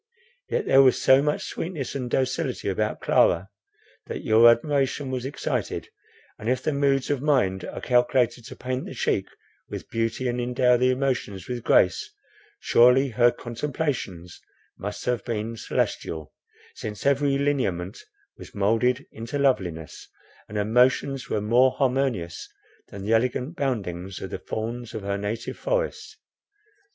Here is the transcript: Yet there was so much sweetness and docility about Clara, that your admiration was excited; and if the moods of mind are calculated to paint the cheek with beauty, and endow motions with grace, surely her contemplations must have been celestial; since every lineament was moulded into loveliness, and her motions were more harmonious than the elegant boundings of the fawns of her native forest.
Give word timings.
Yet 0.49 0.65
there 0.65 0.81
was 0.81 0.99
so 0.99 1.21
much 1.21 1.45
sweetness 1.45 1.93
and 1.93 2.09
docility 2.09 2.67
about 2.69 3.01
Clara, 3.01 3.49
that 4.07 4.23
your 4.23 4.49
admiration 4.49 5.11
was 5.11 5.25
excited; 5.25 5.89
and 6.39 6.49
if 6.49 6.63
the 6.63 6.73
moods 6.73 7.11
of 7.11 7.21
mind 7.21 7.63
are 7.65 7.79
calculated 7.81 8.45
to 8.45 8.55
paint 8.55 8.85
the 8.87 8.95
cheek 8.95 9.27
with 9.69 9.91
beauty, 9.91 10.27
and 10.27 10.41
endow 10.41 10.75
motions 10.95 11.47
with 11.47 11.63
grace, 11.63 12.09
surely 12.59 13.09
her 13.09 13.29
contemplations 13.29 14.41
must 14.75 15.05
have 15.05 15.23
been 15.23 15.55
celestial; 15.55 16.33
since 16.73 17.05
every 17.05 17.37
lineament 17.37 17.99
was 18.37 18.55
moulded 18.55 19.05
into 19.11 19.37
loveliness, 19.37 20.07
and 20.49 20.57
her 20.57 20.65
motions 20.65 21.29
were 21.29 21.41
more 21.41 21.73
harmonious 21.73 22.49
than 22.87 23.03
the 23.03 23.13
elegant 23.13 23.55
boundings 23.55 24.19
of 24.19 24.31
the 24.31 24.39
fawns 24.39 24.95
of 24.95 25.03
her 25.03 25.19
native 25.19 25.57
forest. 25.59 26.17